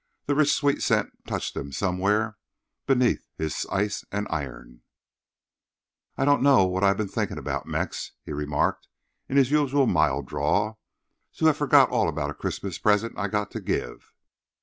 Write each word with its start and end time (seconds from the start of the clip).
The 0.25 0.33
rich, 0.33 0.51
sweet 0.51 0.81
scent 0.81 1.27
touched 1.27 1.55
him 1.55 1.71
somewhere 1.71 2.39
beneath 2.87 3.23
his 3.37 3.67
ice 3.71 4.03
and 4.11 4.25
iron. 4.31 4.81
"I 6.17 6.25
don't 6.25 6.41
know 6.41 6.65
what 6.65 6.83
I've 6.83 6.97
been 6.97 7.07
thinking 7.07 7.37
about, 7.37 7.67
Mex," 7.67 8.13
he 8.25 8.33
remarked 8.33 8.87
in 9.29 9.37
his 9.37 9.51
usual 9.51 9.85
mild 9.85 10.25
drawl, 10.25 10.81
"to 11.33 11.45
have 11.45 11.57
forgot 11.57 11.89
all 11.91 12.09
about 12.09 12.31
a 12.31 12.33
Christmas 12.33 12.79
present 12.79 13.13
I 13.15 13.27
got 13.27 13.51
to 13.51 13.61
give. 13.61 14.15